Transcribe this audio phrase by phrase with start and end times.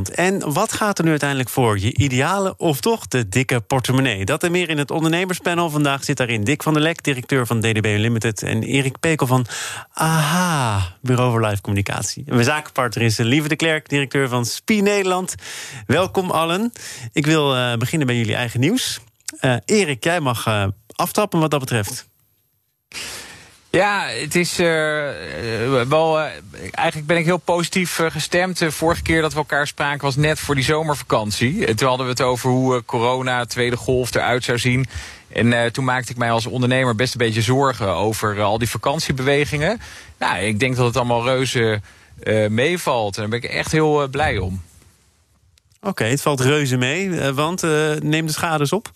[0.00, 1.78] En wat gaat er nu uiteindelijk voor?
[1.78, 4.24] Je ideale of toch de dikke portemonnee?
[4.24, 5.70] Dat en meer in het ondernemerspanel.
[5.70, 8.42] Vandaag zit daarin Dick van der Lek, directeur van DDB Unlimited...
[8.42, 9.46] en Erik Pekel van
[9.92, 12.24] AHA, Bureau voor Live Communicatie.
[12.26, 15.34] En mijn zakenpartner is Lieve de Klerk, directeur van SPI Nederland.
[15.86, 16.72] Welkom allen.
[17.12, 19.00] Ik wil uh, beginnen bij jullie eigen nieuws.
[19.40, 22.08] Uh, Erik, jij mag uh, aftrappen wat dat betreft.
[23.72, 24.66] Ja, het is uh,
[25.88, 26.18] wel.
[26.18, 26.26] Uh,
[26.70, 28.58] eigenlijk ben ik heel positief gestemd.
[28.58, 31.66] De vorige keer dat we elkaar spraken was net voor die zomervakantie.
[31.66, 34.86] En toen hadden we het over hoe corona, tweede golf eruit zou zien.
[35.28, 39.80] En toen maakte ik mij als ondernemer best een beetje zorgen over al die vakantiebewegingen.
[40.18, 41.80] Nou, ik denk dat het allemaal reuze
[42.48, 43.14] meevalt.
[43.16, 44.62] En daar ben ik echt heel blij om.
[45.80, 47.32] Oké, het valt reuze mee.
[47.32, 47.62] want
[48.02, 48.90] neem de schades op.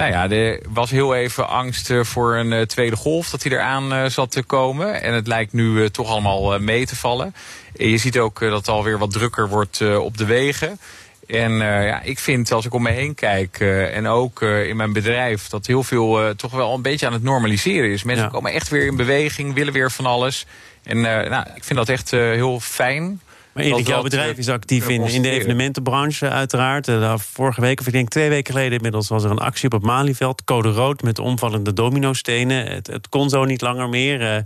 [0.00, 4.30] Nou ja, er was heel even angst voor een tweede golf dat hij eraan zat
[4.30, 5.02] te komen.
[5.02, 7.34] En het lijkt nu toch allemaal mee te vallen.
[7.76, 10.78] En je ziet ook dat het alweer wat drukker wordt op de wegen.
[11.26, 14.68] En uh, ja, ik vind als ik om me heen kijk uh, en ook uh,
[14.68, 15.48] in mijn bedrijf...
[15.48, 18.02] dat heel veel toch wel een beetje aan het normaliseren is.
[18.02, 18.30] Mensen ja.
[18.30, 20.46] komen echt weer in beweging, willen weer van alles.
[20.82, 23.20] En nou, ik vind dat echt heel fijn.
[23.52, 26.88] Maar Erik, jouw bedrijf is actief in, in de evenementenbranche uiteraard.
[26.88, 29.08] Uh, vorige week, of ik denk twee weken geleden inmiddels...
[29.08, 31.02] was er een actie op het Malieveld, code rood...
[31.02, 32.66] met omvallende dominostenen.
[32.66, 34.20] Het, het kon zo niet langer meer.
[34.20, 34.36] Uh,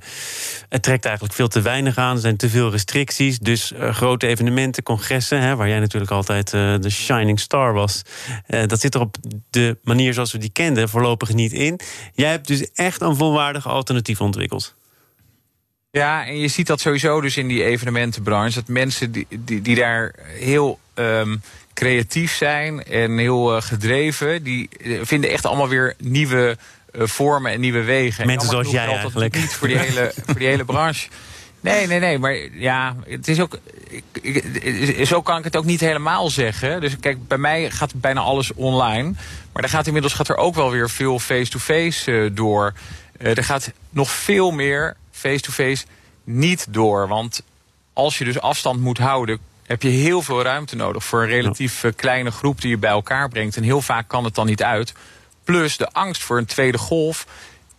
[0.68, 2.14] het trekt eigenlijk veel te weinig aan.
[2.14, 3.38] Er zijn te veel restricties.
[3.38, 5.40] Dus uh, grote evenementen, congressen...
[5.40, 8.02] Hè, waar jij natuurlijk altijd de shining star was...
[8.66, 9.16] dat zit er op
[9.50, 11.80] de manier zoals we die kenden voorlopig niet in.
[12.14, 14.74] Jij hebt dus echt een volwaardig alternatief ontwikkeld.
[15.94, 18.54] Ja, en je ziet dat sowieso dus in die evenementenbranche.
[18.54, 21.42] Dat mensen die, die, die daar heel um,
[21.74, 24.42] creatief zijn en heel uh, gedreven...
[24.42, 24.68] die
[25.02, 26.56] vinden echt allemaal weer nieuwe
[26.92, 28.26] uh, vormen en nieuwe wegen.
[28.26, 29.34] Mensen zoals jij eigenlijk.
[29.34, 31.08] niet voor die, hele, voor die hele branche.
[31.60, 32.18] Nee, nee, nee.
[32.18, 33.58] Maar ja, het is ook.
[33.88, 36.80] Ik, ik, zo kan ik het ook niet helemaal zeggen.
[36.80, 39.12] Dus kijk, bij mij gaat bijna alles online.
[39.52, 42.72] Maar er gaat inmiddels gaat er ook wel weer veel face-to-face -face, uh, door.
[43.18, 44.96] er gaat nog veel meer
[45.28, 45.84] face-to-face
[46.24, 47.08] niet door.
[47.08, 47.42] Want
[47.92, 51.84] als je dus afstand moet houden, heb je heel veel ruimte nodig voor een relatief
[51.96, 53.56] kleine groep die je bij elkaar brengt.
[53.56, 54.92] En heel vaak kan het dan niet uit.
[55.44, 57.26] Plus de angst voor een tweede golf.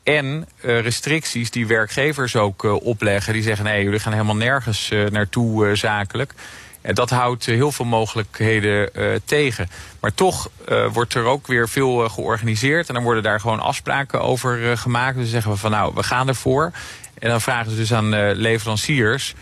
[0.04, 3.34] En uh, restricties die werkgevers ook uh, opleggen.
[3.34, 6.34] Die zeggen, nee, jullie gaan helemaal nergens uh, naartoe zakelijk.
[6.82, 8.90] En dat houdt heel veel mogelijkheden
[9.26, 9.70] tegen.
[10.00, 10.50] Maar toch
[10.92, 12.88] wordt er ook weer veel georganiseerd.
[12.88, 15.18] En dan worden daar gewoon afspraken over gemaakt.
[15.18, 16.72] Dus zeggen we van, nou, we gaan ervoor.
[17.20, 19.34] En dan vragen ze dus aan uh, leveranciers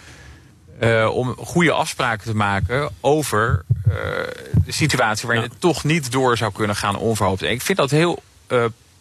[0.81, 3.93] uh, om goede afspraken te maken over uh,
[4.65, 5.49] de situatie waarin ja.
[5.49, 7.41] het toch niet door zou kunnen gaan onverhoopt.
[7.41, 8.23] En ik vind dat heel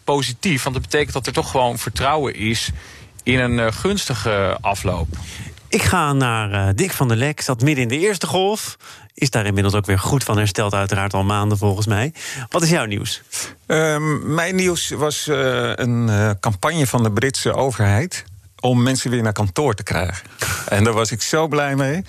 [0.03, 2.69] positief, want dat betekent dat er toch gewoon vertrouwen is
[3.23, 5.07] in een gunstige afloop.
[5.67, 8.77] Ik ga naar Dick van der Lek, zat midden in de eerste golf.
[9.13, 12.13] Is daar inmiddels ook weer goed van hersteld, uiteraard al maanden volgens mij.
[12.49, 13.21] Wat is jouw nieuws?
[13.67, 15.35] Um, mijn nieuws was uh,
[15.75, 18.23] een uh, campagne van de Britse overheid
[18.63, 20.27] om mensen weer naar kantoor te krijgen.
[20.67, 22.03] en daar was ik zo blij mee.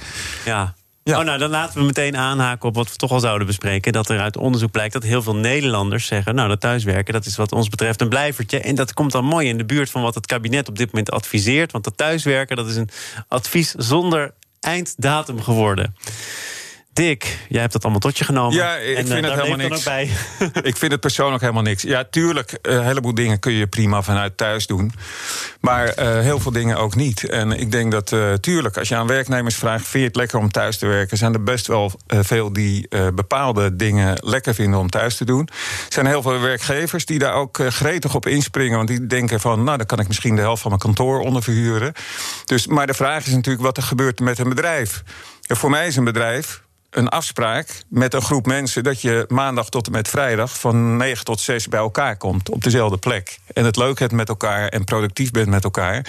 [0.44, 0.74] Ja.
[1.02, 1.18] Ja.
[1.18, 3.92] Oh, nou, dan laten we meteen aanhaken op wat we toch al zouden bespreken.
[3.92, 6.34] Dat er uit onderzoek blijkt dat heel veel Nederlanders zeggen...
[6.34, 8.60] nou, dat thuiswerken, dat is wat ons betreft een blijvertje.
[8.60, 11.10] En dat komt dan mooi in de buurt van wat het kabinet op dit moment
[11.10, 11.72] adviseert.
[11.72, 12.88] Want dat thuiswerken, dat is een
[13.28, 15.96] advies zonder einddatum geworden.
[16.94, 18.56] Dick, jij hebt dat allemaal tot je genomen.
[18.56, 19.82] Ja, ik en, vind uh, het helemaal niks.
[19.82, 20.10] Bij.
[20.62, 21.82] ik vind het persoonlijk helemaal niks.
[21.82, 24.92] Ja, tuurlijk, een heleboel dingen kun je prima vanuit thuis doen.
[25.60, 27.24] Maar uh, heel veel dingen ook niet.
[27.28, 29.88] En ik denk dat, uh, tuurlijk, als je aan werknemers vraagt...
[29.88, 31.16] vind je het lekker om thuis te werken...
[31.16, 35.48] zijn er best wel veel die bepaalde dingen lekker vinden om thuis te doen.
[35.86, 38.76] Er zijn heel veel werkgevers die daar ook gretig op inspringen...
[38.76, 41.92] want die denken van, nou, dan kan ik misschien de helft van mijn kantoor onderverhuren.
[42.44, 45.02] Dus, maar de vraag is natuurlijk wat er gebeurt met een bedrijf.
[45.46, 46.63] En voor mij is een bedrijf
[46.94, 51.24] een afspraak met een groep mensen dat je maandag tot en met vrijdag van 9
[51.24, 53.38] tot 6 bij elkaar komt op dezelfde plek.
[53.52, 56.06] En het leuk hebt met elkaar en productief bent met elkaar.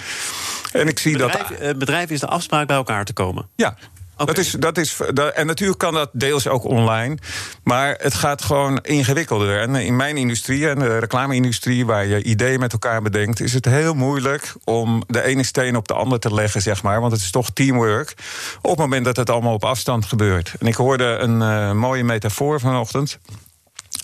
[0.72, 1.58] En ik zie bedrijf, dat.
[1.58, 3.48] Het bedrijf is de afspraak bij elkaar te komen.
[3.56, 3.76] Ja,
[4.16, 5.00] Dat is, dat is,
[5.34, 7.16] en natuurlijk kan dat deels ook online.
[7.62, 9.60] Maar het gaat gewoon ingewikkelder.
[9.60, 13.64] En in mijn industrie, en de reclame-industrie, waar je ideeën met elkaar bedenkt, is het
[13.64, 17.00] heel moeilijk om de ene steen op de ander te leggen, zeg maar.
[17.00, 18.14] Want het is toch teamwork.
[18.62, 20.54] Op het moment dat het allemaal op afstand gebeurt.
[20.58, 23.18] En ik hoorde een uh, mooie metafoor vanochtend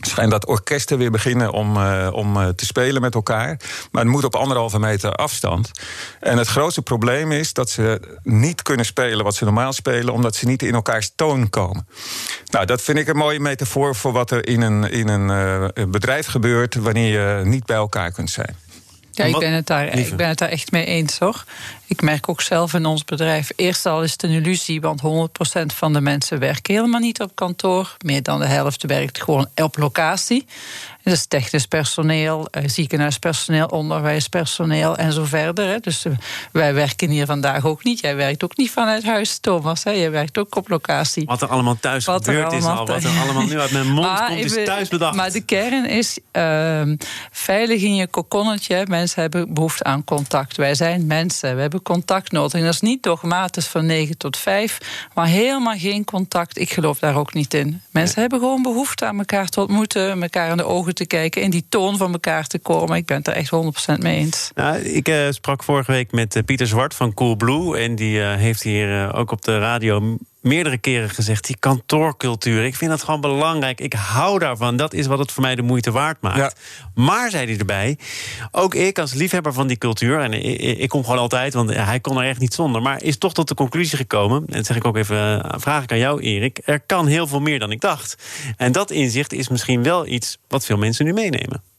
[0.00, 3.60] schijnt dat orkesten weer beginnen om, uh, om uh, te spelen met elkaar.
[3.90, 5.70] Maar het moet op anderhalve meter afstand.
[6.20, 10.36] En het grootste probleem is dat ze niet kunnen spelen wat ze normaal spelen, omdat
[10.36, 11.88] ze niet in elkaars toon komen.
[12.50, 16.26] Nou, dat vind ik een mooie metafoor voor wat er in een, in een bedrijf
[16.26, 18.56] gebeurt wanneer je niet bij elkaar kunt zijn.
[19.12, 21.44] Ja, ik ben, het daar, ik ben het daar echt mee eens hoor.
[21.92, 23.50] Ik merk ook zelf in ons bedrijf.
[23.56, 27.34] Eerst al is het een illusie, want 100% van de mensen werken helemaal niet op
[27.34, 27.96] kantoor.
[28.04, 30.46] Meer dan de helft werkt gewoon op locatie.
[31.02, 35.80] Dus technisch personeel, eh, ziekenhuispersoneel, onderwijspersoneel en zo verder.
[35.80, 36.12] Dus eh,
[36.52, 38.00] wij werken hier vandaag ook niet.
[38.00, 39.84] Jij werkt ook niet vanuit huis, Thomas.
[39.84, 39.90] Hè.
[39.90, 41.24] Jij werkt ook op locatie.
[41.24, 44.24] Wat er allemaal thuis wat gebeurd is al, wat er allemaal nu uit mijn mond
[44.26, 45.16] komt, is thuis bedacht.
[45.16, 46.82] Maar de kern is uh,
[47.30, 48.84] veilig in je kokonnetje.
[48.88, 50.56] Mensen hebben behoefte aan contact.
[50.56, 52.52] Wij zijn mensen, we hebben contact nodig.
[52.52, 56.58] En dat is niet dogmatisch van 9 tot 5, maar helemaal geen contact.
[56.58, 57.82] Ik geloof daar ook niet in.
[57.90, 61.50] Mensen hebben gewoon behoefte aan elkaar te ontmoeten, elkaar in de ogen te kijken, in
[61.50, 62.96] die toon van elkaar te komen.
[62.96, 63.52] Ik ben het er echt
[63.94, 64.50] 100% mee eens.
[64.55, 67.79] Nou, ik uh, sprak vorige week met uh, Pieter Zwart van Coolblue.
[67.79, 72.64] En die uh, heeft hier ook op de radio meerdere keren gezegd, die kantoorcultuur.
[72.64, 73.80] Ik vind dat gewoon belangrijk.
[73.80, 74.76] Ik hou daarvan.
[74.76, 76.60] Dat is wat het voor mij de moeite waard maakt.
[76.94, 77.98] Maar, zei hij erbij,
[78.50, 80.20] ook ik als liefhebber van die cultuur...
[80.20, 82.82] en ik, ik, kom gewoon altijd, want hij kon er echt niet zonder...
[82.82, 84.44] maar is toch tot de conclusie gekomen...
[84.46, 86.60] en dat zeg ik ook even, vraag ik aan jou Erik...
[86.64, 88.16] er kan heel veel meer dan ik dacht.
[88.56, 91.71] En dat inzicht is misschien wel iets wat veel mensen nu meenemen.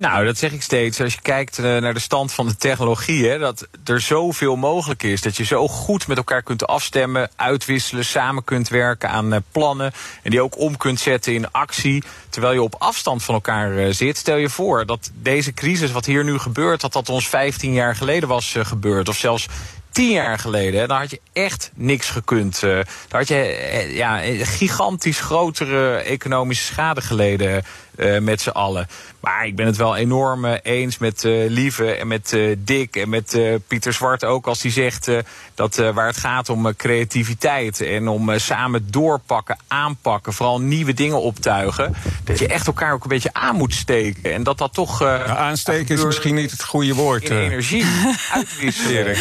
[0.00, 1.00] Nou, dat zeg ik steeds.
[1.00, 5.02] Als je kijkt eh, naar de stand van de technologie, hè, dat er zoveel mogelijk
[5.02, 5.20] is.
[5.20, 9.92] Dat je zo goed met elkaar kunt afstemmen, uitwisselen, samen kunt werken aan eh, plannen.
[10.22, 12.02] En die ook om kunt zetten in actie.
[12.28, 14.16] Terwijl je op afstand van elkaar eh, zit.
[14.16, 17.96] Stel je voor dat deze crisis, wat hier nu gebeurt, dat dat ons 15 jaar
[17.96, 19.08] geleden was gebeurd.
[19.08, 19.46] Of zelfs
[19.90, 22.60] tien jaar geleden, dan had je echt niks gekund.
[22.60, 27.64] Dan had je ja, gigantisch grotere economische schade geleden
[27.96, 28.88] uh, met z'n allen.
[29.20, 32.96] Maar ik ben het wel enorm eh, eens met uh, Lieve en met uh, Dick
[32.96, 35.10] en met Pieter Zwart ook als hij zegt
[35.54, 41.94] dat waar het gaat om creativiteit en om samen doorpakken, aanpakken, vooral nieuwe dingen optuigen,
[42.24, 45.02] dat je echt elkaar ook een beetje aan moet steken en dat dat toch.
[45.02, 47.30] aansteken is misschien niet het goede woord.
[47.30, 47.84] In energie
[48.32, 49.16] uitwisselen.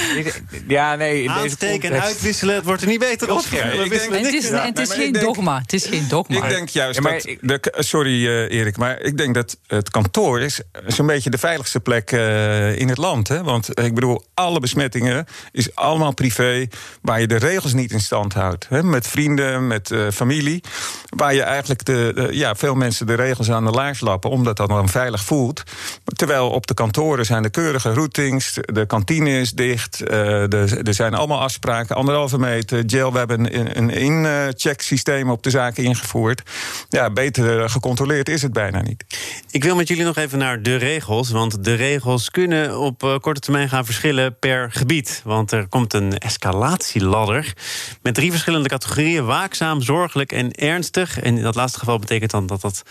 [0.68, 1.24] ja, nee.
[1.24, 3.44] In aansteken en uitwisselen, het wordt er niet beter op.
[3.50, 5.60] het is, het is geen dogma.
[5.60, 6.44] Het is geen dogma.
[6.44, 7.28] Ik denk juist dat.
[7.42, 12.12] De, sorry, Erik, maar ik denk dat het kantoor is zo'n beetje de veiligste plek
[12.12, 13.28] uh, in het land.
[13.28, 13.44] Hè?
[13.44, 16.68] Want ik bedoel, alle besmettingen is allemaal privé,
[17.02, 18.68] waar je de regels niet in stand houdt.
[18.70, 18.84] Hè?
[18.84, 20.64] Met vrienden, met uh, familie.
[21.10, 24.70] Waar je eigenlijk de, ja, veel mensen de regels aan de laars lappen, omdat dat
[24.70, 25.64] dan veilig voelt.
[26.06, 31.42] Terwijl op de kantoren zijn de keurige routings, de kantine is dicht, er zijn allemaal
[31.42, 33.12] afspraken, anderhalve meter, gel.
[33.12, 36.42] We hebben een, een in-check systeem op de zaken ingevoerd.
[36.90, 39.06] Ja, beter gecontroleerd is het bijna niet.
[39.52, 41.30] Ik wil met jullie nog even naar de regels.
[41.30, 45.22] Want de regels kunnen op uh, korte termijn gaan verschillen per gebied.
[45.24, 47.54] Want er komt een escalatieladder
[48.02, 51.20] met drie verschillende categorieën: waakzaam, zorgelijk en ernstig.
[51.20, 52.84] En in dat laatste geval betekent dan dat dat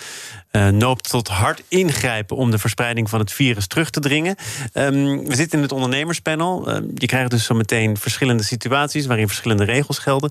[0.53, 4.37] uh, noopt tot hard ingrijpen om de verspreiding van het virus terug te dringen.
[4.75, 6.71] Um, we zitten in het ondernemerspanel.
[6.71, 10.31] Uh, je krijgt dus zo meteen verschillende situaties waarin verschillende regels gelden.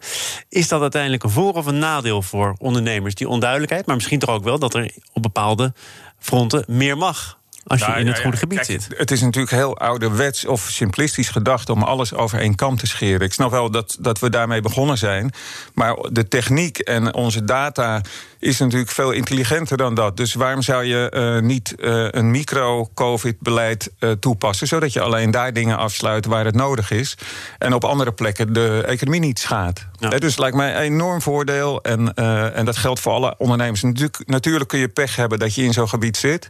[0.50, 3.16] Is dat uiteindelijk een voor- of een nadeel voor ondernemers?
[3.16, 5.74] Die onduidelijkheid, maar misschien toch ook wel dat er op bepaalde
[6.20, 7.38] fronten meer mag
[7.68, 8.88] als je nou, in het goede gebied zit.
[8.98, 13.22] Het is natuurlijk heel ouderwets of simplistisch gedacht om alles over één kam te scheren.
[13.22, 15.32] Ik snap wel dat, dat we daarmee begonnen zijn.
[15.74, 18.02] Maar de techniek en onze data
[18.40, 20.18] is natuurlijk veel intelligenter dan dat.
[20.18, 25.54] Dus waarom zou je uh, niet uh, een micro-COVID-beleid uh, toepassen, zodat je alleen daar
[25.54, 27.18] dingen afsluit waar het nodig is
[27.58, 29.86] en op andere plekken de economie niet schaadt?
[30.00, 30.10] Ja.
[30.10, 32.14] dus lijkt mij een enorm voordeel en,
[32.54, 33.82] en dat geldt voor alle ondernemers.
[33.82, 36.48] Natuurlijk, natuurlijk kun je pech hebben dat je in zo'n gebied zit,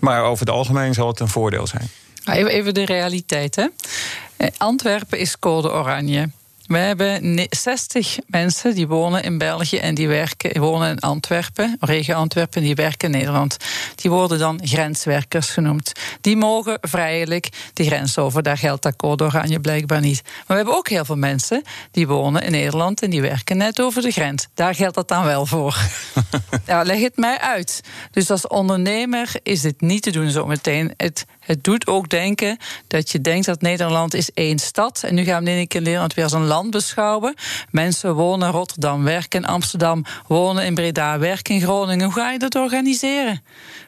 [0.00, 1.88] maar over het algemeen zal het een voordeel zijn.
[2.24, 3.66] Even de realiteit, hè?
[4.56, 6.30] Antwerpen is code oranje.
[6.66, 12.14] We hebben 60 mensen die wonen in België en die werken, wonen in Antwerpen, regio
[12.14, 13.56] Antwerpen, die werken in Nederland.
[13.94, 15.92] Die worden dan grenswerkers genoemd.
[16.20, 18.42] Die mogen vrijelijk de grens over.
[18.42, 20.22] Daar geldt dat code oranje blijkbaar niet.
[20.24, 23.80] Maar we hebben ook heel veel mensen die wonen in Nederland en die werken net
[23.80, 24.46] over de grens.
[24.54, 25.76] Daar geldt dat dan wel voor.
[26.66, 27.80] ja, leg het mij uit.
[28.10, 30.94] Dus als ondernemer is het niet te doen zometeen.
[30.96, 35.02] Het het doet ook denken dat je denkt dat Nederland is één stad.
[35.02, 37.34] En nu gaan we in keer Nederland weer als een land beschouwen.
[37.70, 42.04] Mensen wonen in Rotterdam, werken in Amsterdam, wonen in Breda, werken in Groningen.
[42.04, 43.42] Hoe ga je dat organiseren?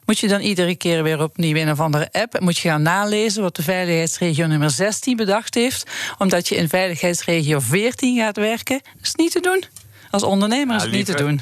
[0.05, 2.41] Moet je dan iedere keer weer opnieuw in een of andere app?
[2.41, 5.91] Moet je gaan nalezen wat de veiligheidsregio nummer 16 bedacht heeft?
[6.19, 8.81] Omdat je in veiligheidsregio 14 gaat werken?
[8.83, 9.65] Dat is niet te doen.
[10.11, 11.41] Als ondernemer is het niet te doen.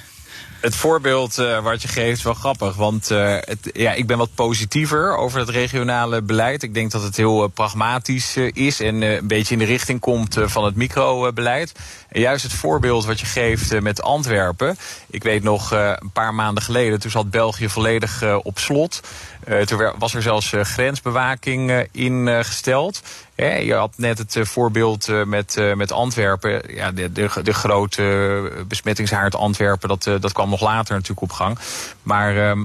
[0.66, 2.76] Het voorbeeld uh, wat je geeft is wel grappig.
[2.76, 6.62] Want uh, het, ja, ik ben wat positiever over het regionale beleid.
[6.62, 10.37] Ik denk dat het heel uh, pragmatisch is en een beetje in de richting komt
[10.40, 11.73] van het microbeleid.
[12.08, 14.76] En juist het voorbeeld wat je geeft met Antwerpen.
[15.11, 19.00] Ik weet nog een paar maanden geleden, toen zat België volledig op slot.
[19.48, 23.02] Uh, toen was er zelfs uh, grensbewaking uh, ingesteld.
[23.36, 26.62] je had net het voorbeeld met, met Antwerpen.
[26.74, 31.58] Ja, de, de, de grote besmettingshaard Antwerpen, dat, dat kwam nog later natuurlijk op gang.
[32.02, 32.64] Maar ehm,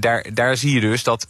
[0.00, 1.26] daar, daar zie je dus dat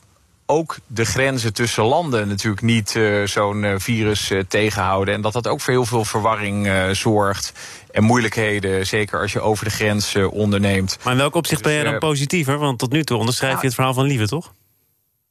[0.47, 5.15] ook de grenzen tussen landen natuurlijk niet zo'n virus tegenhouden.
[5.15, 7.53] En dat dat ook voor heel veel verwarring zorgt.
[7.91, 10.99] En moeilijkheden, zeker als je over de grens onderneemt.
[11.03, 12.59] Maar in welk opzicht ben je dan positiever?
[12.59, 14.53] Want tot nu toe onderschrijf je het verhaal van Lieve, toch?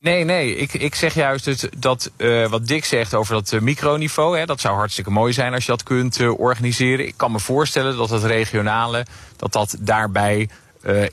[0.01, 0.55] Nee, nee.
[0.55, 4.38] Ik, ik zeg juist het, dat uh, wat Dick zegt over dat uh, microniveau.
[4.38, 7.08] Hè, dat zou hartstikke mooi zijn als je dat kunt uh, organiseren.
[7.08, 9.05] Ik kan me voorstellen dat het regionale,
[9.36, 10.50] dat dat daarbij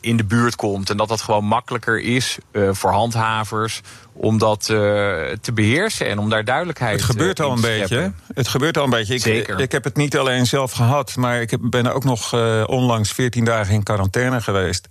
[0.00, 0.90] in de buurt komt.
[0.90, 3.80] En dat dat gewoon makkelijker is voor handhavers
[4.12, 4.64] om dat
[5.40, 8.12] te beheersen en om daar duidelijkheid Het gebeurt al een beetje.
[8.34, 9.14] Het gebeurt al een beetje.
[9.14, 9.60] Ik, Zeker.
[9.60, 12.32] ik heb het niet alleen zelf gehad, maar ik ben ook nog
[12.66, 14.88] onlangs 14 dagen in quarantaine geweest.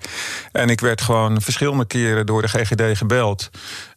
[0.52, 3.50] En ik werd gewoon verschillende keren door de GGD gebeld.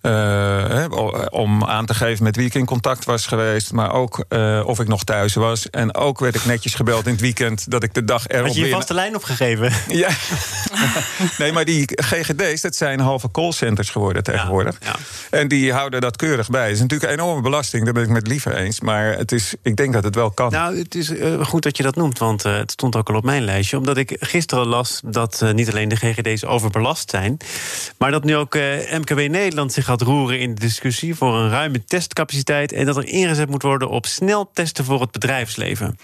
[0.03, 0.85] Uh,
[1.31, 3.73] om aan te geven met wie ik in contact was geweest.
[3.73, 4.25] Maar ook
[4.65, 5.71] of ik nog thuis was.
[5.71, 8.47] En ook werd ik netjes gebeld in het weekend dat ik de dag erop.
[8.47, 9.73] Had je je vaste lijn opgegeven?
[9.89, 10.09] Ja.
[11.39, 14.77] nee, maar die GGD's, dat zijn halve callcenters geworden tegenwoordig.
[14.81, 14.97] Ja,
[15.31, 15.39] ja.
[15.39, 16.65] En die houden dat keurig bij.
[16.65, 18.81] Het is natuurlijk een enorme belasting, daar ben ik met liever eens.
[18.81, 20.53] Maar het is, ik denk dat het wel kan.
[20.53, 23.25] Nou, het is uh, goed dat je dat noemt, want het stond ook al op
[23.25, 23.77] mijn lijstje.
[23.77, 27.37] Omdat ik gisteren las dat niet alleen de GGD's overbelast zijn...
[27.99, 28.55] maar dat nu ook
[28.91, 31.15] MKB Nederland zich gaat roeren in de discussie...
[31.15, 32.73] voor een ruime testcapaciteit...
[32.73, 35.97] en dat er ingezet moet worden op snel testen voor het bedrijfsleven.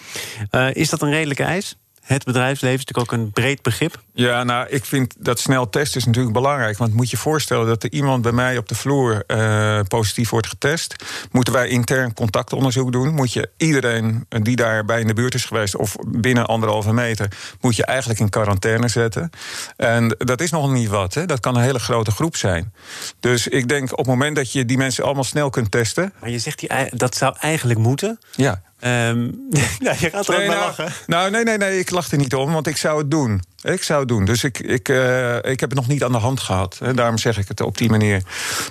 [0.73, 1.77] is dat een redelijke eis?
[2.07, 4.03] Het bedrijfsleven is natuurlijk ook een breed begrip.
[4.13, 6.79] Ja, nou, ik vind dat snel testen is natuurlijk belangrijk.
[6.79, 10.47] Want moet je voorstellen dat er iemand bij mij op de vloer uh, positief wordt
[10.47, 10.97] getest.
[11.31, 13.15] Moeten wij intern contactonderzoek doen.
[13.15, 17.29] Moet je iedereen die daarbij in de buurt is geweest, of binnen anderhalve meter,
[17.61, 19.31] moet je eigenlijk in quarantaine zetten.
[19.77, 21.15] En dat is nog niet wat.
[21.15, 21.27] Hè.
[21.27, 22.73] Dat kan een hele grote groep zijn.
[23.21, 26.13] Dus ik denk op het moment dat je die mensen allemaal snel kunt testen.
[26.21, 28.19] Maar je zegt die, dat zou eigenlijk moeten.
[28.35, 28.63] Ja.
[28.85, 29.47] Um,
[29.79, 30.93] ja, je gaat er nee, ook nou, lachen.
[31.07, 33.43] Nou, nee, nee, nee, ik lach er niet om, want ik zou het doen.
[33.63, 34.25] Ik zou het doen.
[34.25, 36.79] Dus ik, ik, uh, ik heb het nog niet aan de hand gehad.
[36.79, 38.23] Hè, daarom zeg ik het op die manier.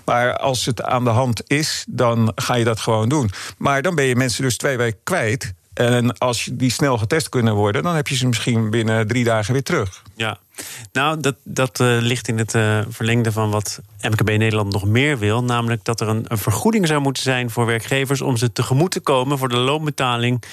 [0.06, 3.32] Maar als het aan de hand is, dan ga je dat gewoon doen.
[3.58, 5.54] Maar dan ben je mensen dus twee weken kwijt.
[5.76, 9.54] En als die snel getest kunnen worden, dan heb je ze misschien binnen drie dagen
[9.54, 10.02] weer terug.
[10.16, 10.38] Ja,
[10.92, 15.18] nou, dat, dat uh, ligt in het uh, verlengde van wat MKB Nederland nog meer
[15.20, 15.44] wil.
[15.44, 19.38] Namelijk dat er een, vergoeding zou moeten zijn voor werkgevers om ze tegemoet te komen
[19.38, 20.44] voor de loonbetaling.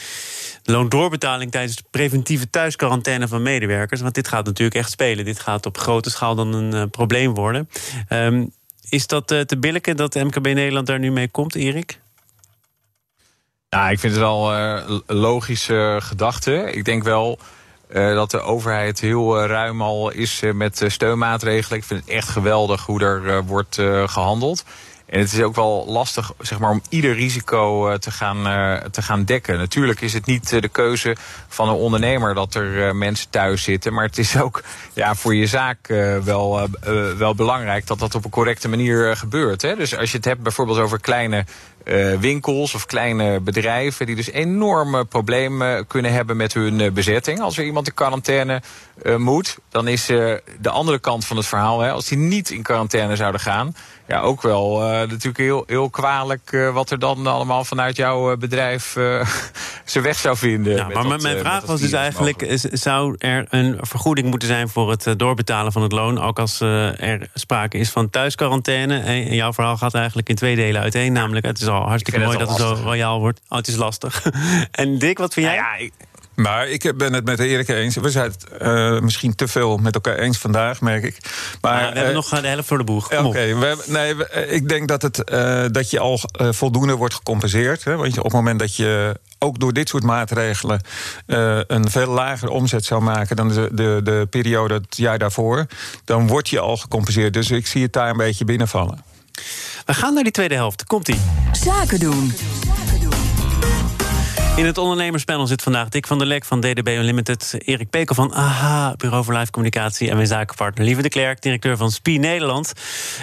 [0.64, 4.00] Loondoorbetaling tijdens de preventieve thuisquarantaine van medewerkers.
[4.00, 5.24] Want dit gaat natuurlijk echt spelen.
[5.24, 7.68] Dit gaat op grote schaal dan een uh, probleem worden.
[8.08, 8.52] Um,
[8.88, 12.00] is dat te billijken dat MKB Nederland daar nu mee komt, Erik?
[13.76, 16.72] Nou, ik vind het wel een logische gedachte.
[16.72, 17.38] Ik denk wel
[17.92, 21.78] uh, dat de overheid heel uh, ruim al is met steunmaatregelen.
[21.78, 23.74] Ik vind het echt geweldig hoe er wordt
[24.06, 24.64] gehandeld.
[25.12, 28.42] En het is ook wel lastig zeg maar, om ieder risico te, gaan,
[28.90, 29.58] te gaan dekken.
[29.58, 31.16] Natuurlijk is het niet de keuze
[31.48, 33.92] van een ondernemer dat er mensen thuis zitten.
[33.92, 35.86] Maar het is ook ja, voor je zaak
[36.24, 36.68] wel,
[37.16, 39.62] wel belangrijk dat dat op een correcte manier gebeurt.
[39.62, 39.76] Hè?
[39.76, 41.44] Dus als je het hebt bijvoorbeeld over kleine
[42.20, 47.40] winkels of kleine bedrijven die dus enorme problemen kunnen hebben met hun bezetting.
[47.40, 48.62] Als er iemand in quarantaine
[49.16, 53.16] moet, dan is de andere kant van het verhaal, hè, als die niet in quarantaine
[53.16, 53.74] zouden gaan,
[54.12, 58.92] ja, ook wel natuurlijk heel, heel kwalijk wat er dan allemaal vanuit jouw bedrijf
[59.84, 60.76] zijn weg zou vinden.
[60.76, 65.14] Ja, maar mijn vraag was dus eigenlijk, zou er een vergoeding moeten zijn voor het
[65.16, 68.98] doorbetalen van het loon, ook als er sprake is van thuisquarantaine?
[68.98, 72.48] En jouw verhaal gaat eigenlijk in twee delen uiteen, namelijk het is hartstikke mooi dat
[72.48, 73.40] het zo royaal wordt.
[73.48, 74.22] Oh, het is lastig.
[74.70, 75.56] en Dick, wat vind jij?
[75.56, 75.92] Nou ja, ik...
[76.42, 77.96] Maar ik ben het met Erik eens.
[77.96, 81.16] We zijn het uh, misschien te veel met elkaar eens vandaag, merk ik.
[81.60, 83.12] Maar, we hebben uh, nog de helft voor de boeg.
[83.12, 84.14] Oké, okay, nee,
[84.48, 87.84] ik denk dat, het, uh, dat je al voldoende wordt gecompenseerd.
[87.84, 90.80] Hè, want op het moment dat je ook door dit soort maatregelen
[91.66, 95.66] een veel lagere omzet zou maken dan de, de, de periode het jaar daarvoor,
[96.04, 97.32] dan word je al gecompenseerd.
[97.32, 99.04] Dus ik zie het daar een beetje binnenvallen.
[99.84, 100.84] We gaan naar die tweede helft.
[100.84, 101.20] Komt-ie.
[101.52, 102.32] Zaken doen.
[104.56, 107.54] In het ondernemerspanel zit vandaag Dick van der Lek van DDB Unlimited...
[107.58, 110.08] Erik Pekel van AHA, Bureau voor Live Communicatie...
[110.08, 112.72] en mijn zakenpartner Lieve de Klerk, directeur van SPI Nederland.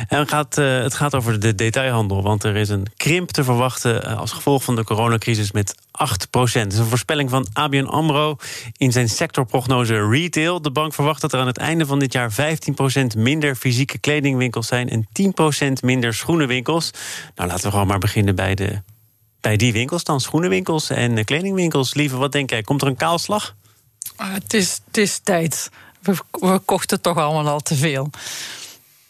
[0.07, 3.43] En het gaat, uh, het gaat over de detailhandel, want er is een krimp te
[3.43, 4.05] verwachten...
[4.05, 5.77] Uh, als gevolg van de coronacrisis met 8%
[6.31, 8.35] Dat is een voorspelling van ABN AMRO
[8.77, 10.61] in zijn sectorprognose retail.
[10.61, 14.67] De bank verwacht dat er aan het einde van dit jaar 15% minder fysieke kledingwinkels
[14.67, 14.89] zijn...
[14.89, 15.07] en
[15.69, 16.91] 10% minder schoenenwinkels.
[17.35, 18.81] Nou, laten we gewoon maar beginnen bij de
[19.41, 20.21] bij die winkels dan?
[20.21, 21.93] Schoenenwinkels en kledingwinkels.
[21.93, 22.61] Lieve, wat denk jij?
[22.61, 23.55] Komt er een kaalslag?
[24.15, 25.69] Ah, het, is, het is tijd.
[26.01, 28.09] We, we kochten toch allemaal al te veel.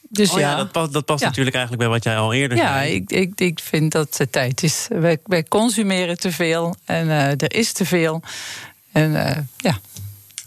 [0.09, 2.73] Dus oh ja, dat past, dat past natuurlijk eigenlijk bij wat jij al eerder ja,
[2.73, 2.89] zei.
[2.89, 4.87] Ja, ik, ik, ik vind dat het tijd is.
[4.89, 8.21] Wij, wij consumeren te veel en uh, er is te veel.
[8.91, 9.79] En uh, ja.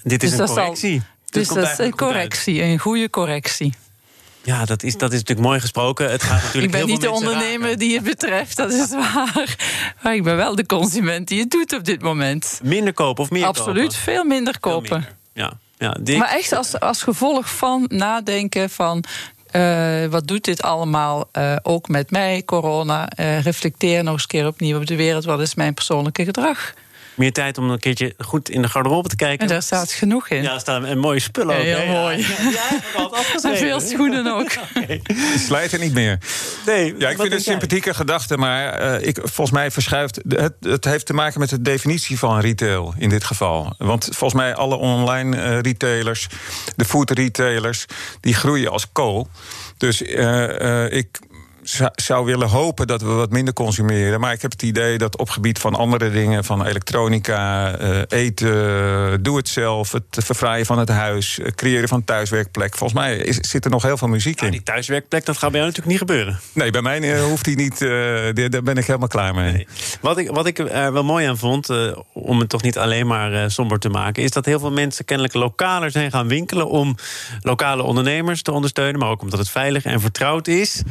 [0.03, 1.03] Dit is dus een correctie.
[1.31, 3.75] Dus dat is een correctie, een goede correctie.
[4.45, 6.11] Ja, dat is, dat is natuurlijk mooi gesproken.
[6.11, 7.79] Het gaat natuurlijk ik ben heel niet de ondernemer raken.
[7.79, 9.57] die het betreft, dat is waar.
[10.03, 12.61] Maar ik ben wel de consument die het doet op dit moment.
[12.63, 13.99] Minder kopen of meer Absoluut, kopen?
[13.99, 14.89] veel minder kopen.
[14.89, 15.59] Veel minder.
[15.79, 16.19] Ja, ja.
[16.19, 19.05] Maar echt als, als gevolg van nadenken van...
[19.57, 23.09] Uh, wat doet dit allemaal uh, ook met mij, corona?
[23.17, 25.25] Uh, reflecteer nog eens keer opnieuw op de wereld.
[25.25, 26.75] Wat is mijn persoonlijke gedrag?
[27.15, 29.39] Meer tijd om een keertje goed in de garderobe te kijken.
[29.39, 30.43] En daar staat genoeg in.
[30.43, 31.63] Ja, daar staan een mooie spullen ook.
[31.63, 31.93] Heel hè?
[31.93, 32.19] mooi.
[32.19, 32.27] Ja,
[33.43, 34.51] ja, en veel schoenen ook.
[34.77, 35.03] okay.
[35.37, 36.19] Slijt er niet meer.
[36.67, 40.21] Nee, ja, ik vind het een sympathieke gedachte, maar uh, ik, volgens mij verschuift...
[40.29, 43.75] Het, het heeft te maken met de definitie van retail in dit geval.
[43.79, 46.29] Want volgens mij alle online uh, retailers,
[46.77, 47.87] de food retailers...
[48.21, 49.29] die groeien als kool.
[49.77, 51.19] Dus uh, ik
[51.95, 54.21] zou willen hopen dat we wat minder consumeren.
[54.21, 59.23] Maar ik heb het idee dat op gebied van andere dingen, van elektronica, uh, eten,
[59.23, 62.77] doe het zelf, het verfraaien van het huis, creëren van thuiswerkplek.
[62.77, 64.47] Volgens mij is, zit er nog heel veel muziek in.
[64.47, 66.41] Ja, die thuiswerkplek, dat gaat bij jou natuurlijk niet gebeuren.
[66.53, 67.81] Nee, bij mij uh, hoeft die niet.
[67.81, 67.91] Uh,
[68.51, 69.53] daar ben ik helemaal klaar mee.
[69.53, 69.67] Nee.
[70.01, 71.69] Wat ik, wat ik er wel mooi aan vond,
[72.13, 75.35] om het toch niet alleen maar somber te maken, is dat heel veel mensen kennelijk
[75.35, 76.97] lokaler zijn gaan winkelen om
[77.41, 80.83] lokale ondernemers te ondersteunen, maar ook omdat het veilig en vertrouwd is.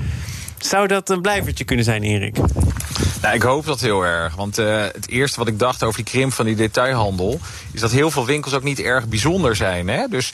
[0.61, 2.37] Zou dat een blijvertje kunnen zijn, Erik?
[3.21, 4.35] Nou, ik hoop dat heel erg.
[4.35, 7.39] Want uh, het eerste wat ik dacht over die krimp van die detailhandel...
[7.71, 9.87] is dat heel veel winkels ook niet erg bijzonder zijn.
[9.87, 10.07] Hè?
[10.07, 10.33] Dus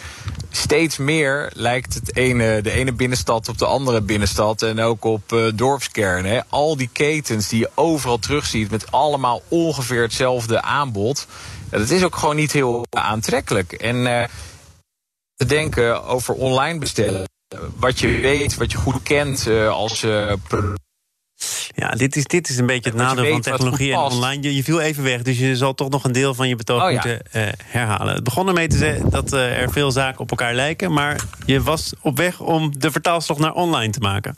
[0.51, 4.62] steeds meer lijkt het ene, de ene binnenstad op de andere binnenstad...
[4.62, 6.46] en ook op uh, dorpskernen.
[6.50, 8.72] Al die ketens die je overal terugziet...
[8.72, 11.27] met allemaal ongeveer hetzelfde aanbod...
[11.69, 13.74] dat is ook gewoon niet heel aantrekkelijk.
[13.74, 14.24] En uh,
[15.36, 17.25] te denken over online bestellen
[17.75, 20.33] wat je weet, wat je goed kent uh, als uh,
[21.75, 24.44] ja, dit is, dit is een beetje het nadeel van technologie en online.
[24.44, 26.83] Je, je, viel even weg, dus je zal toch nog een deel van je betoog
[26.83, 27.46] oh, moeten ja.
[27.46, 28.14] uh, herhalen.
[28.14, 30.94] Het begon ermee te zeggen dat uh, er veel zaken op elkaar lijken...
[30.94, 34.38] maar je was op weg om de vertaalslag naar online te maken.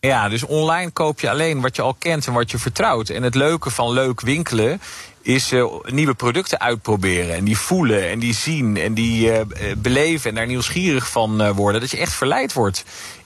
[0.00, 3.08] Ja, dus online koop je alleen wat je al kent en wat je vertrouwt.
[3.08, 4.80] En het leuke van leuk winkelen
[5.26, 7.34] is uh, nieuwe producten uitproberen.
[7.34, 9.40] En die voelen en die zien en die uh,
[9.76, 11.80] beleven en daar nieuwsgierig van worden.
[11.80, 12.84] Dat je echt verleid wordt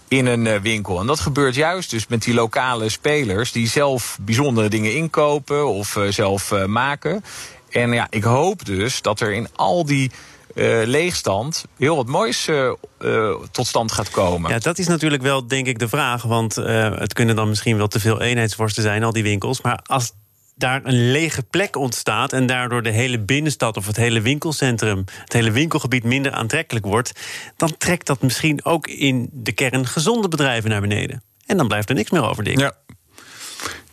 [0.08, 1.00] in een winkel.
[1.00, 3.52] En dat gebeurt juist dus met die lokale spelers...
[3.52, 7.24] die zelf bijzondere dingen inkopen of zelf maken.
[7.70, 10.10] En ja, ik hoop dus dat er in al die...
[10.84, 12.48] Leegstand heel wat moois
[13.50, 14.50] tot stand gaat komen.
[14.50, 16.22] Ja, dat is natuurlijk wel, denk ik, de vraag.
[16.22, 19.60] Want het kunnen dan misschien wel te veel eenheidsworsten zijn, al die winkels.
[19.60, 20.12] Maar als
[20.60, 25.32] daar een lege plek ontstaat en daardoor de hele binnenstad of het hele winkelcentrum, het
[25.32, 27.12] hele winkelgebied minder aantrekkelijk wordt,
[27.56, 31.22] dan trekt dat misschien ook in de kern gezonde bedrijven naar beneden.
[31.46, 32.58] En dan blijft er niks meer over, Dick.
[32.58, 32.72] Ja.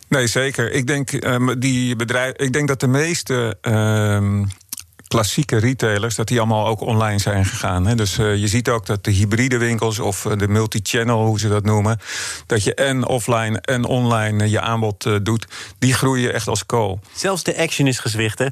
[0.08, 0.72] Nee, zeker.
[0.72, 3.58] Ik denk, um, die bedrijf, ik denk dat de meeste.
[3.62, 4.48] Um
[5.08, 7.86] klassieke retailers, dat die allemaal ook online zijn gegaan.
[7.86, 7.94] Hè.
[7.94, 11.64] Dus uh, je ziet ook dat de hybride winkels of de multi-channel, hoe ze dat
[11.64, 12.00] noemen,
[12.46, 15.46] dat je en offline en online je aanbod uh, doet,
[15.78, 17.00] die groeien echt als kool.
[17.14, 18.46] Zelfs de action is gezwicht, hè?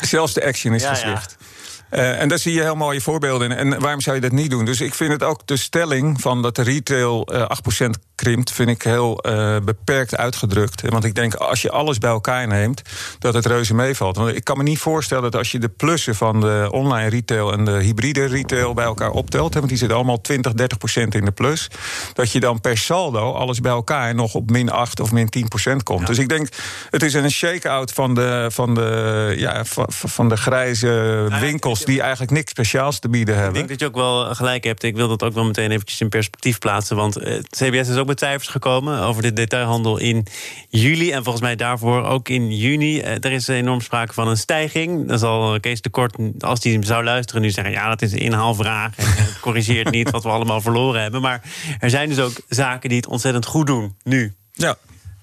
[0.00, 1.36] Zelfs de action is ja, gezwicht.
[1.38, 1.46] Ja.
[1.94, 3.56] Uh, en daar zie je heel mooie voorbeelden in.
[3.56, 4.64] En waarom zou je dat niet doen?
[4.64, 7.44] Dus ik vind het ook de stelling van dat de retail uh,
[7.86, 10.82] 8% krimpt, vind ik heel uh, beperkt uitgedrukt.
[10.88, 12.82] Want ik denk, als je alles bij elkaar neemt,
[13.18, 14.16] dat het reuze meevalt.
[14.16, 17.52] Want ik kan me niet voorstellen dat als je de plussen van de online retail
[17.52, 21.24] en de hybride retail bij elkaar optelt, want die zitten allemaal 20, 30 procent in
[21.24, 21.70] de plus,
[22.12, 25.48] dat je dan per saldo alles bij elkaar nog op min 8 of min 10
[25.48, 26.00] procent komt.
[26.00, 26.06] Ja.
[26.06, 26.48] Dus ik denk,
[26.90, 30.86] het is een shake-out van de, van de, ja, van, van de grijze
[31.30, 31.38] ja,
[31.84, 33.52] die eigenlijk niks speciaals te bieden hebben.
[33.52, 34.82] Ik denk dat je ook wel gelijk hebt.
[34.82, 36.96] Ik wil dat ook wel meteen eventjes in perspectief plaatsen.
[36.96, 40.26] Want uh, CBS is ook met cijfers gekomen over de detailhandel in
[40.68, 41.12] juli.
[41.12, 42.98] En volgens mij daarvoor ook in juni.
[42.98, 45.08] Uh, er is enorm sprake van een stijging.
[45.08, 47.72] Dan zal Kees de Kort, als hij zou luisteren, nu zeggen...
[47.72, 48.96] ja, dat is een inhaalvraag.
[48.96, 51.20] En het corrigeert niet wat we allemaal verloren hebben.
[51.20, 51.42] Maar
[51.78, 54.34] er zijn dus ook zaken die het ontzettend goed doen, nu.
[54.52, 54.76] Ja.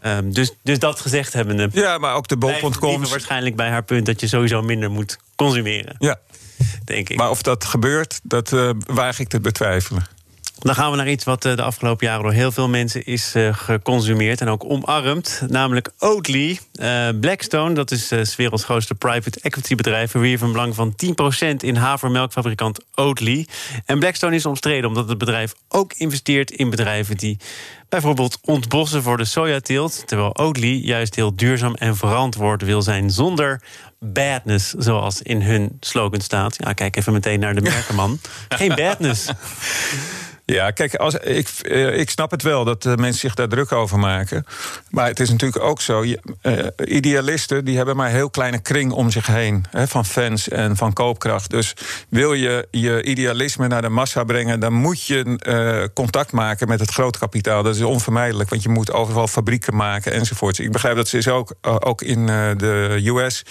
[0.05, 1.69] Um, dus, dus dat gezegd hebbende.
[1.73, 3.07] Ja, maar ook de bol.com.
[3.07, 5.95] waarschijnlijk bij haar punt dat je sowieso minder moet consumeren.
[5.99, 6.19] Ja.
[6.83, 7.17] Denk ik.
[7.17, 10.07] Maar of dat gebeurt, dat uh, waag ik te betwijfelen.
[10.61, 13.35] Dan gaan we naar iets wat eh, de afgelopen jaren door heel veel mensen is
[13.35, 15.41] uh, geconsumeerd en ook omarmd.
[15.47, 16.59] Namelijk Oatly.
[16.73, 20.95] Uh, Blackstone, dat is uh, werelds grootste private equity bedrijf, verwierf een belang van
[21.45, 23.47] 10% in havermelkfabrikant Oatly.
[23.85, 27.37] En Blackstone is omstreden omdat het bedrijf ook investeert in bedrijven die
[27.89, 30.03] bijvoorbeeld ontbossen voor de sojateelt.
[30.05, 33.61] Terwijl Oatly juist heel duurzaam en verantwoord wil zijn zonder
[34.05, 36.55] badness, zoals in hun slogan staat.
[36.57, 38.19] Ja, kijk even meteen naar de merkenman.
[38.49, 39.29] Geen badness.
[40.51, 43.99] Ja, kijk, als, ik, eh, ik snap het wel dat mensen zich daar druk over
[43.99, 44.45] maken.
[44.89, 46.05] Maar het is natuurlijk ook zo.
[46.05, 46.19] Je,
[46.77, 49.65] uh, idealisten die hebben maar een heel kleine kring om zich heen.
[49.69, 51.49] Hè, van fans en van koopkracht.
[51.49, 51.73] Dus
[52.09, 56.91] wil je je idealisme naar de massa brengen, dan moet je contact maken met het
[56.91, 57.63] grootkapitaal.
[57.63, 60.59] Dat is onvermijdelijk, want je moet overal fabrieken maken enzovoorts.
[60.59, 63.43] Ik begrijp dat ze dus ook, ook in de US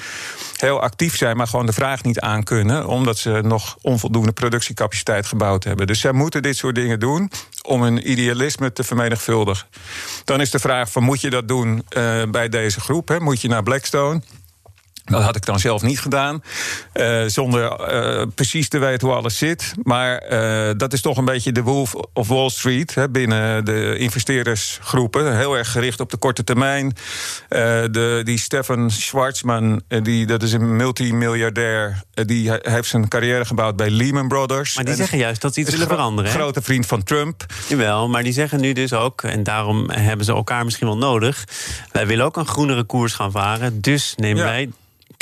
[0.57, 5.65] heel actief zijn, maar gewoon de vraag niet aankunnen, omdat ze nog onvoldoende productiecapaciteit gebouwd
[5.65, 5.87] hebben.
[5.87, 7.31] Dus zij moeten dit soort dingen doen
[7.63, 9.67] om hun idealisme te vermenigvuldigen.
[10.25, 13.09] Dan is de vraag: van, moet je dat doen uh, bij deze groep?
[13.09, 13.21] Hè?
[13.21, 14.21] Moet je naar Blackstone?
[15.11, 16.43] Dat had ik dan zelf niet gedaan,
[16.95, 19.73] uh, zonder uh, precies te weten hoe alles zit.
[19.83, 23.97] Maar uh, dat is toch een beetje de Wolf of Wall Street hè, binnen de
[23.99, 25.37] investeerdersgroepen.
[25.37, 26.93] Heel erg gericht op de korte termijn.
[27.49, 33.91] de, die Stefan Schwarzman, die, dat is een multimiljardair, die heeft zijn carrière gebouwd bij
[33.91, 34.75] Lehman Brothers.
[34.75, 36.31] Maar die zeggen juist dat ze iets willen veranderen.
[36.31, 37.47] Een grote vriend van Trump.
[37.69, 41.45] Jawel, maar die zeggen nu dus ook, en daarom hebben ze elkaar misschien wel nodig.
[41.93, 44.49] Wij willen ook een groenere koers gaan varen, dus nemen ja.
[44.49, 44.71] wij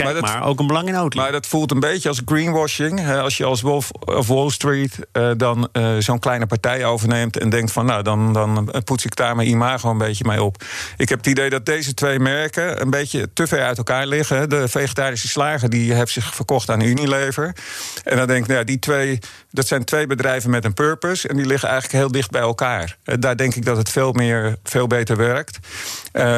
[0.05, 1.21] Kijk maar, ook een belang in auto.
[1.21, 2.99] Maar dat voelt een beetje als greenwashing.
[2.99, 7.39] Hè, als je als Wolf of Wall Street uh, dan uh, zo'n kleine partij overneemt
[7.39, 10.63] en denkt van nou, dan, dan poets ik daar mijn imago een beetje mee op.
[10.97, 14.49] Ik heb het idee dat deze twee merken een beetje te ver uit elkaar liggen.
[14.49, 17.57] De vegetarische slager die heeft zich verkocht aan Unilever.
[18.05, 19.19] En dan denk ik, nou die twee,
[19.51, 21.29] dat zijn twee bedrijven met een purpose.
[21.29, 22.97] En die liggen eigenlijk heel dicht bij elkaar.
[23.05, 25.59] Uh, daar denk ik dat het veel meer, veel beter werkt.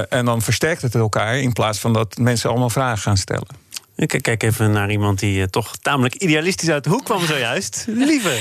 [0.09, 3.69] En dan versterkt het elkaar in plaats van dat mensen allemaal vragen gaan stellen.
[4.01, 7.85] Ik kijk even naar iemand die uh, toch tamelijk idealistisch uit de hoek kwam zojuist.
[7.88, 8.38] Lieve.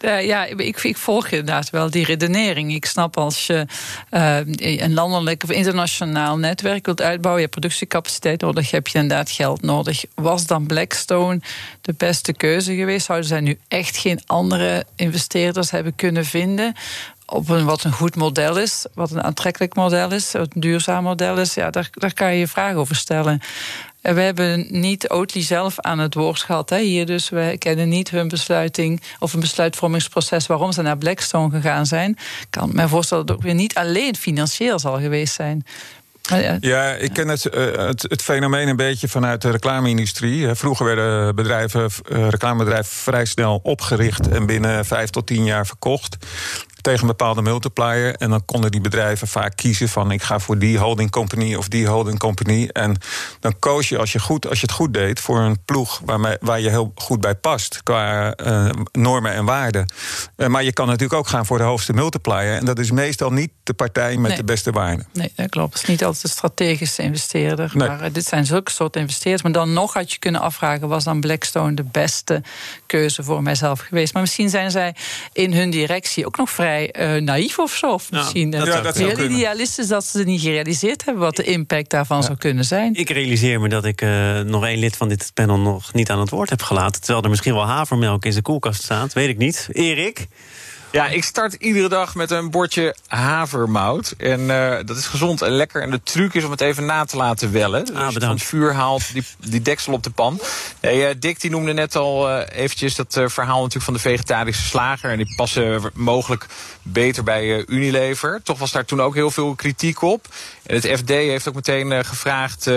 [0.00, 2.74] Uh, ja, ik, ik, volg inderdaad wel die redenering.
[2.74, 3.66] Ik snap als je
[4.10, 4.36] uh,
[4.80, 10.04] een landelijk of internationaal netwerk wilt uitbouwen, je productiecapaciteit nodig, heb je inderdaad geld nodig.
[10.14, 11.40] Was dan Blackstone
[11.80, 13.06] de beste keuze geweest?
[13.06, 16.74] Zouden zij nu echt geen andere investeerders hebben kunnen vinden?
[17.30, 21.02] Op een, wat een goed model is, wat een aantrekkelijk model is, wat een duurzaam
[21.02, 23.40] model is, ja, daar, daar kan je je vragen over stellen.
[24.00, 28.10] We hebben niet Oatly zelf aan het woord gehad hè, hier, dus we kennen niet
[28.10, 32.10] hun besluiting of een besluitvormingsproces waarom ze naar Blackstone gegaan zijn.
[32.40, 35.66] Ik kan me voorstellen dat het ook weer niet alleen financieel zal geweest zijn.
[36.60, 40.54] Ja, ik ken het, uh, het, het, fenomeen een beetje vanuit de reclame-industrie.
[40.54, 46.16] Vroeger werden bedrijven, uh, reclamebedrijven vrij snel opgericht en binnen vijf tot tien jaar verkocht
[46.88, 48.14] tegen een bepaalde multiplier.
[48.14, 51.68] En dan konden die bedrijven vaak kiezen van ik ga voor die holding company of
[51.68, 52.68] die holding company.
[52.72, 52.96] En
[53.40, 56.36] dan koos je als je, goed, als je het goed deed voor een ploeg waar,
[56.40, 59.92] waar je heel goed bij past qua uh, normen en waarden.
[60.36, 62.56] Uh, maar je kan natuurlijk ook gaan voor de hoogste multiplier.
[62.56, 64.36] En dat is meestal niet de partij met nee.
[64.36, 65.06] de beste waarden.
[65.12, 65.72] Nee, dat klopt.
[65.72, 67.70] Het is niet altijd de strategische investeerder.
[67.74, 67.88] Nee.
[67.88, 69.42] Maar uh, dit zijn zulke soort investeerders.
[69.42, 72.42] Maar dan nog had je kunnen afvragen: was dan Blackstone de beste
[72.86, 74.12] keuze voor mijzelf geweest?
[74.12, 74.94] Maar misschien zijn zij
[75.32, 77.92] in hun directie ook nog vrij uh, naïef of zo.
[77.92, 81.44] Of misschien ja, dat, dat heel idealistisch dat ze het niet gerealiseerd hebben wat de
[81.44, 82.22] impact daarvan ja.
[82.22, 82.94] zou kunnen zijn.
[82.94, 86.20] Ik realiseer me dat ik uh, nog één lid van dit panel nog niet aan
[86.20, 87.00] het woord heb gelaten.
[87.00, 89.12] Terwijl er misschien wel havermelk in zijn koelkast staat.
[89.12, 89.68] Weet ik niet.
[89.72, 90.28] Erik?
[90.90, 94.14] Ja, ik start iedere dag met een bordje havermout.
[94.18, 95.82] En uh, dat is gezond en lekker.
[95.82, 97.84] En de truc is om het even na te laten wellen.
[97.84, 100.40] Dus ah, als je van het vuur haalt, die, die deksel op de pan.
[100.80, 104.62] Hey, uh, Dick die noemde net al uh, eventjes dat verhaal natuurlijk van de vegetarische
[104.62, 105.10] slager.
[105.10, 106.46] En die passen mogelijk
[106.82, 108.40] beter bij Unilever.
[108.42, 110.26] Toch was daar toen ook heel veel kritiek op.
[110.66, 112.70] En het FD heeft ook meteen gevraagd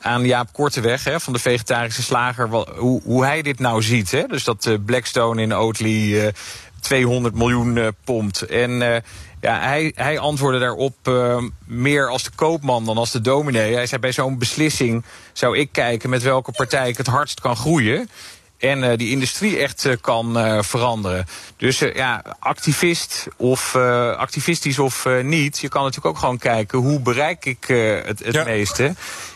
[0.00, 2.48] aan Jaap Korteweg hè, van de vegetarische slager...
[2.48, 4.10] hoe, hoe hij dit nou ziet.
[4.10, 4.26] Hè?
[4.26, 6.26] Dus dat uh, Blackstone in Oatly uh,
[6.84, 8.42] 200 miljoen uh, pond.
[8.42, 8.96] En uh,
[9.40, 13.74] ja, hij, hij antwoordde daarop uh, meer als de koopman dan als de dominee.
[13.74, 17.56] Hij zei bij zo'n beslissing zou ik kijken met welke partij ik het hardst kan
[17.56, 18.08] groeien.
[18.58, 21.26] En uh, die industrie echt uh, kan uh, veranderen.
[21.56, 23.76] Dus ja, activist of
[24.16, 25.58] activistisch of niet.
[25.58, 27.64] Je kan natuurlijk ook gewoon kijken hoe bereik ik
[28.04, 28.44] het, het ja.
[28.44, 28.94] meeste.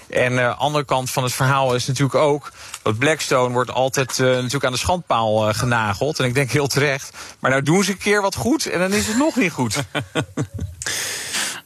[0.08, 2.52] En de andere kant van het verhaal is natuurlijk ook...
[2.82, 6.18] dat Blackstone wordt altijd natuurlijk aan de schandpaal genageld.
[6.18, 7.16] En ik denk heel terecht.
[7.38, 9.76] Maar nou doen ze een keer wat goed en dan is het nog niet goed.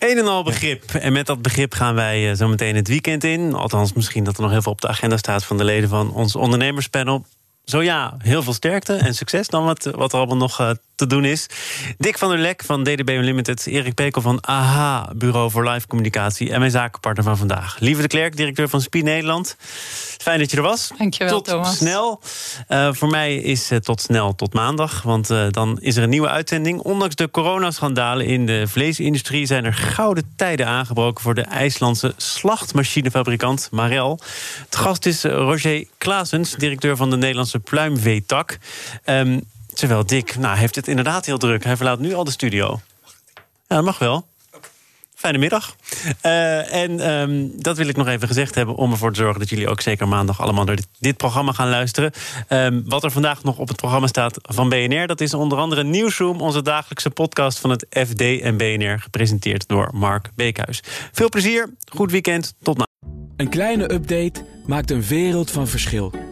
[0.02, 0.94] Een en al begrip.
[0.94, 3.54] En met dat begrip gaan wij uh, zo meteen het weekend in.
[3.54, 6.12] Althans, misschien dat er nog heel veel op de agenda staat van de leden van
[6.12, 7.24] ons ondernemerspanel.
[7.64, 11.06] Zo ja, heel veel sterkte en succes dan wat, wat er allemaal nog uh, te
[11.06, 11.46] doen is.
[11.98, 13.66] Dick van der Lek van DDB Unlimited.
[13.66, 16.52] Erik Pekel van AHA, Bureau voor Live Communicatie.
[16.52, 17.76] En mijn zakenpartner van vandaag.
[17.78, 19.56] Lieve de Klerk, directeur van Spie Nederland.
[20.18, 20.90] Fijn dat je er was.
[20.98, 21.76] Dankjewel, tot Thomas.
[21.76, 22.20] snel.
[22.68, 25.02] Uh, voor mij is uh, tot snel tot maandag.
[25.02, 26.80] Want uh, dan is er een nieuwe uitzending.
[26.80, 29.46] Ondanks de coronaschandalen in de vleesindustrie...
[29.46, 31.22] zijn er gouden tijden aangebroken...
[31.22, 34.20] voor de IJslandse slachtmachinefabrikant Marel.
[34.64, 38.58] Het gast is Roger Klaasens, directeur van de Nederlandse pluimveetak.
[39.04, 39.40] Um,
[39.74, 41.64] terwijl Dick, nou, heeft het inderdaad heel druk.
[41.64, 42.80] Hij verlaat nu al de studio.
[43.68, 44.30] Ja, dat mag wel.
[45.14, 45.76] Fijne middag.
[46.26, 48.74] Uh, en um, dat wil ik nog even gezegd hebben...
[48.74, 50.40] om ervoor te zorgen dat jullie ook zeker maandag...
[50.40, 52.12] allemaal naar dit, dit programma gaan luisteren.
[52.48, 55.06] Um, wat er vandaag nog op het programma staat van BNR...
[55.06, 57.58] dat is onder andere Nieuwsroom, onze dagelijkse podcast...
[57.58, 60.82] van het FD en BNR, gepresenteerd door Mark Beekhuis.
[61.12, 62.86] Veel plezier, goed weekend, tot na.
[63.36, 66.31] Een kleine update maakt een wereld van verschil.